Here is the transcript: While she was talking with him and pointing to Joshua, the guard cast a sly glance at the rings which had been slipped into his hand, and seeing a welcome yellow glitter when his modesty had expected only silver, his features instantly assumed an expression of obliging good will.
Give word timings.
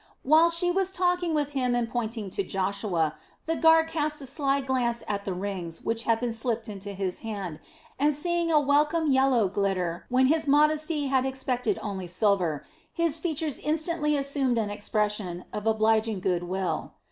While 0.23 0.49
she 0.49 0.71
was 0.71 0.89
talking 0.89 1.35
with 1.35 1.51
him 1.51 1.75
and 1.75 1.87
pointing 1.87 2.31
to 2.31 2.41
Joshua, 2.41 3.13
the 3.45 3.55
guard 3.55 3.87
cast 3.87 4.19
a 4.19 4.25
sly 4.25 4.59
glance 4.59 5.03
at 5.07 5.25
the 5.25 5.31
rings 5.35 5.83
which 5.83 6.05
had 6.05 6.19
been 6.19 6.33
slipped 6.33 6.67
into 6.67 6.93
his 6.93 7.19
hand, 7.19 7.59
and 7.99 8.11
seeing 8.15 8.51
a 8.51 8.59
welcome 8.59 9.11
yellow 9.11 9.47
glitter 9.47 10.07
when 10.09 10.25
his 10.25 10.47
modesty 10.47 11.05
had 11.05 11.23
expected 11.23 11.77
only 11.83 12.07
silver, 12.07 12.65
his 12.91 13.19
features 13.19 13.59
instantly 13.59 14.17
assumed 14.17 14.57
an 14.57 14.71
expression 14.71 15.45
of 15.53 15.67
obliging 15.67 16.19
good 16.19 16.41
will. 16.41 16.93